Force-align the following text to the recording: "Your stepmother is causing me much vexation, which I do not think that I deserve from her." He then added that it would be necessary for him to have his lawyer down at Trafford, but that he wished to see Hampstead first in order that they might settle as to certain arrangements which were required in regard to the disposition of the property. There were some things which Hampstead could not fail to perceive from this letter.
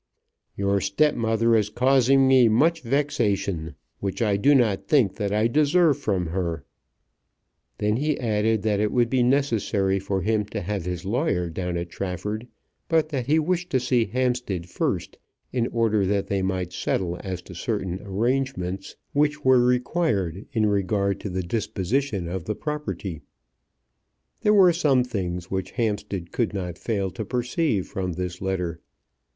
"Your 0.57 0.81
stepmother 0.81 1.55
is 1.55 1.69
causing 1.69 2.27
me 2.27 2.47
much 2.49 2.81
vexation, 2.81 3.75
which 3.99 4.19
I 4.19 4.35
do 4.35 4.55
not 4.55 4.87
think 4.87 5.17
that 5.17 5.31
I 5.31 5.45
deserve 5.47 5.99
from 5.99 6.25
her." 6.25 6.65
He 7.77 8.15
then 8.15 8.17
added 8.19 8.63
that 8.63 8.79
it 8.79 8.91
would 8.91 9.11
be 9.11 9.21
necessary 9.21 9.99
for 9.99 10.23
him 10.23 10.43
to 10.45 10.61
have 10.61 10.85
his 10.85 11.05
lawyer 11.05 11.51
down 11.51 11.77
at 11.77 11.91
Trafford, 11.91 12.47
but 12.87 13.09
that 13.09 13.27
he 13.27 13.37
wished 13.37 13.69
to 13.69 13.79
see 13.79 14.05
Hampstead 14.05 14.67
first 14.67 15.19
in 15.53 15.67
order 15.67 16.03
that 16.07 16.25
they 16.25 16.41
might 16.41 16.73
settle 16.73 17.19
as 17.23 17.43
to 17.43 17.53
certain 17.53 17.99
arrangements 18.01 18.95
which 19.13 19.45
were 19.45 19.63
required 19.63 20.47
in 20.51 20.65
regard 20.65 21.19
to 21.19 21.29
the 21.29 21.43
disposition 21.43 22.27
of 22.27 22.45
the 22.45 22.55
property. 22.55 23.21
There 24.39 24.55
were 24.55 24.73
some 24.73 25.03
things 25.03 25.51
which 25.51 25.69
Hampstead 25.73 26.31
could 26.31 26.55
not 26.55 26.79
fail 26.79 27.11
to 27.11 27.23
perceive 27.23 27.85
from 27.87 28.13
this 28.13 28.41
letter. 28.41 28.79